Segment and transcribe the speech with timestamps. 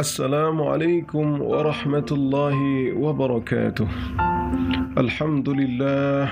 [0.00, 2.58] السلام عليكم ورحمة الله
[2.96, 3.88] وبركاته.
[4.96, 6.24] الحمد لله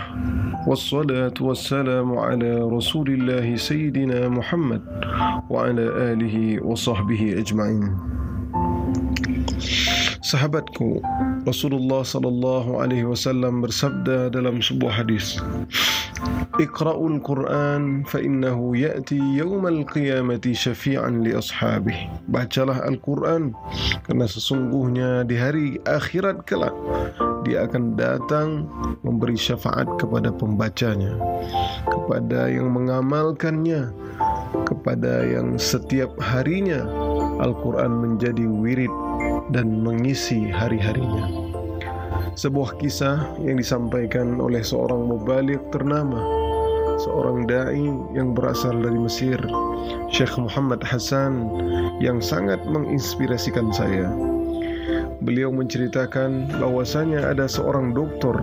[0.65, 4.81] والصلاة والسلام على رسول الله سيدنا محمد
[5.53, 5.85] وعلى
[6.17, 7.85] آله وصحبه أجمعين.
[10.25, 11.05] Sahabatku,
[11.45, 15.45] Rasulullah sallallahu alaihi wasallam bersabda dalam sebuah hadis,
[16.59, 23.55] "Iqra'ul Qur'an fa innahu ya'ti yaumal qiyamati syafi'an li ashabihi." Bacalah Al-Qur'an
[24.05, 26.75] karena sesungguhnya di hari akhirat kelak
[27.49, 28.69] dia akan datang
[29.01, 31.17] memberi syafaat kepada pembacanya,
[31.89, 33.89] kepada yang mengamalkannya,
[34.69, 36.85] kepada yang setiap harinya
[37.41, 38.93] Al-Quran menjadi wirid
[39.55, 41.48] dan mengisi hari-harinya.
[42.39, 46.23] Sebuah kisah yang disampaikan oleh seorang mubalik ternama,
[47.03, 47.83] seorang dai
[48.15, 49.43] yang berasal dari Mesir,
[50.15, 51.51] Syekh Muhammad Hasan
[51.99, 54.07] yang sangat menginspirasikan saya.
[55.19, 58.39] Beliau menceritakan bahwasanya ada seorang doktor,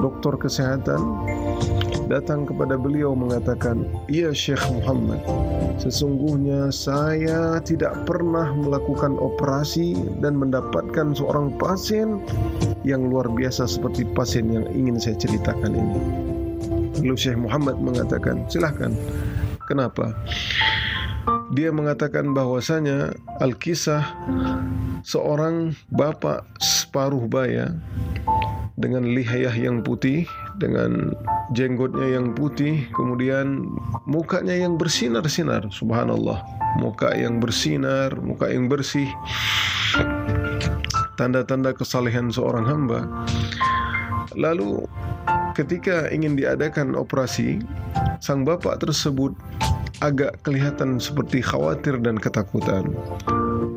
[0.00, 1.04] doktor kesehatan
[2.10, 5.22] datang kepada beliau mengatakan, "Ya Syekh Muhammad,
[5.78, 12.22] sesungguhnya saya tidak pernah melakukan operasi dan mendapatkan seorang pasien
[12.82, 16.00] yang luar biasa seperti pasien yang ingin saya ceritakan ini."
[17.02, 18.94] Lalu Syekh Muhammad mengatakan, "Silahkan.
[19.66, 20.14] Kenapa?"
[21.52, 23.12] Dia mengatakan bahwasanya
[23.44, 24.00] Al-Kisah
[25.04, 27.76] seorang bapak separuh baya
[28.80, 30.24] dengan lihayah yang putih,
[30.60, 31.12] dengan
[31.52, 33.68] jenggotnya yang putih, kemudian
[34.08, 36.40] mukanya yang bersinar-sinar, subhanallah.
[36.80, 39.08] Muka yang bersinar, muka yang bersih.
[41.20, 43.04] Tanda-tanda kesalehan seorang hamba.
[44.32, 44.88] Lalu
[45.52, 47.60] ketika ingin diadakan operasi,
[48.24, 49.36] sang bapak tersebut
[50.00, 52.88] agak kelihatan seperti khawatir dan ketakutan.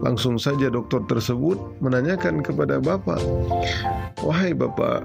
[0.05, 3.17] Langsung saja dokter tersebut menanyakan kepada bapak,
[4.21, 5.01] "Wahai bapak,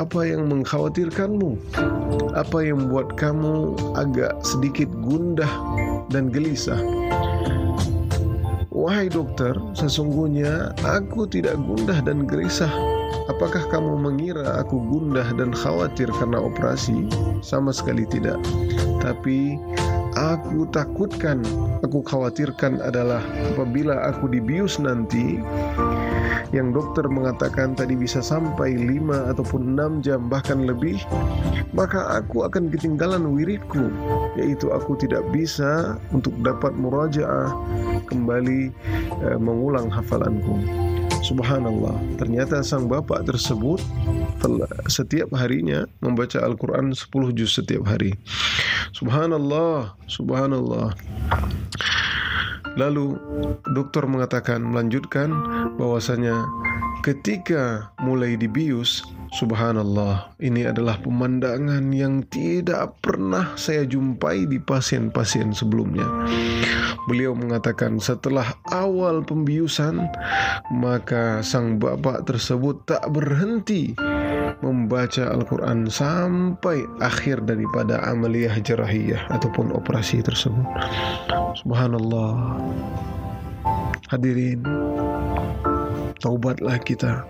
[0.00, 1.60] apa yang mengkhawatirkanmu?
[2.32, 5.52] Apa yang membuat kamu agak sedikit gundah
[6.08, 6.80] dan gelisah?"
[8.72, 12.72] Wahai dokter, sesungguhnya aku tidak gundah dan gelisah.
[13.28, 17.04] Apakah kamu mengira aku gundah dan khawatir karena operasi?
[17.44, 18.40] Sama sekali tidak.
[19.04, 19.60] Tapi
[20.16, 21.44] aku takutkan,
[21.84, 23.20] aku khawatirkan adalah
[23.52, 25.36] apabila aku dibius nanti,
[26.52, 31.00] yang dokter mengatakan tadi bisa sampai 5 ataupun 6 jam bahkan lebih,
[31.72, 33.88] maka aku akan ketinggalan wiridku,
[34.36, 37.56] yaitu aku tidak bisa untuk dapat murajaah
[38.04, 38.68] kembali
[39.24, 40.60] e, mengulang hafalanku.
[41.22, 43.78] Subhanallah, ternyata sang bapak tersebut
[44.90, 48.18] setiap harinya membaca Al-Quran 10 juz setiap hari.
[48.90, 50.92] Subhanallah, subhanallah.
[52.80, 53.20] Lalu
[53.76, 55.28] dokter mengatakan melanjutkan
[55.76, 56.46] bahwasanya
[57.04, 66.04] ketika mulai dibius Subhanallah, ini adalah pemandangan yang tidak pernah saya jumpai di pasien-pasien sebelumnya.
[67.08, 70.04] Beliau mengatakan setelah awal pembiusan,
[70.76, 73.96] maka sang bapak tersebut tak berhenti
[74.92, 80.68] membaca Al-Quran sampai akhir daripada amaliyah jarahiyah ataupun operasi tersebut.
[81.64, 82.60] Subhanallah.
[84.12, 84.60] Hadirin,
[86.20, 87.24] taubatlah kita.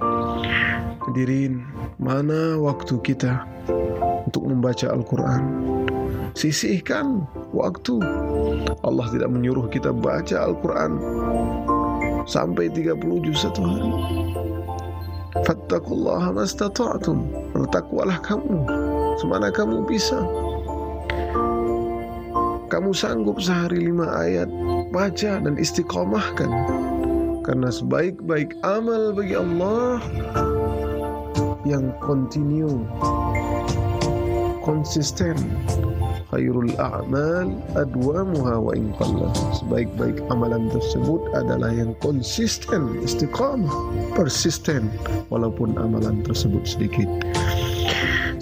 [1.06, 1.62] Hadirin,
[2.02, 3.46] mana waktu kita
[4.26, 5.42] untuk membaca Al-Quran?
[6.34, 7.22] Sisihkan
[7.54, 8.02] waktu.
[8.82, 10.98] Allah tidak menyuruh kita baca Al-Quran
[12.26, 14.31] sampai 30 juz satu hari.
[15.40, 17.24] Fattakullaha mastata'tum.
[17.56, 18.68] Bertakwalah kamu
[19.16, 20.20] semana kamu bisa.
[22.68, 24.52] Kamu sanggup sehari lima ayat
[24.92, 26.52] baca dan istiqomahkan.
[27.42, 29.98] Karena sebaik-baik amal bagi Allah
[31.64, 32.84] yang kontinu
[34.62, 35.34] konsisten
[36.32, 38.88] khairul a'mal adwamuha wa in
[39.52, 43.68] sebaik-baik amalan tersebut adalah yang konsisten istiqamah
[44.16, 44.88] persisten
[45.28, 47.08] walaupun amalan tersebut sedikit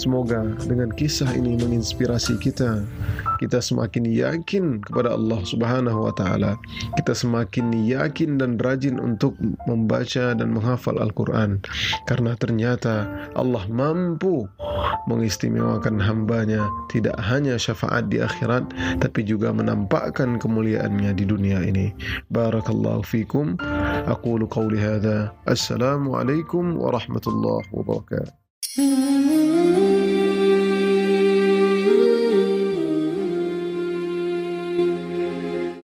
[0.01, 2.89] Semoga dengan kisah ini menginspirasi kita.
[3.37, 6.57] Kita semakin yakin kepada Allah Subhanahu wa taala.
[6.97, 9.37] Kita semakin yakin dan rajin untuk
[9.69, 11.61] membaca dan menghafal Al-Qur'an
[12.09, 14.49] karena ternyata Allah mampu
[15.05, 18.73] mengistimewakan hambanya tidak hanya syafaat di akhirat
[19.05, 21.93] tapi juga menampakkan kemuliaannya di dunia ini.
[22.33, 23.61] Barakallahu fikum.
[24.09, 25.29] Aku qawli hadza.
[25.45, 28.40] Assalamualaikum warahmatullahi wabarakatuh.
[28.63, 30.20] Mm-hmm.